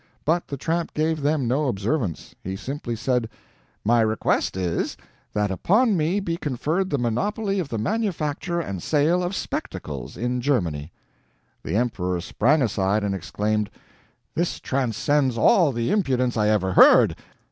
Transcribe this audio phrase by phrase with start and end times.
[0.25, 2.33] But the tramp gave them no observance.
[2.43, 3.29] He simply said:
[3.85, 4.97] "My request is,
[5.33, 10.41] that upon me be conferred the monopoly of the manufacture and sale of spectacles in
[10.41, 10.91] Germany."
[11.61, 13.69] The emperor sprang aside and exclaimed:
[14.33, 17.15] "This transcends all the impudence I ever heard!